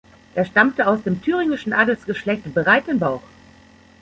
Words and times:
Er 0.33 0.45
stammte 0.45 0.87
aus 0.87 1.03
dem 1.03 1.21
thüringischen 1.21 1.73
Adelsgeschlecht 1.73 2.51
Breitenbauch. 2.55 3.21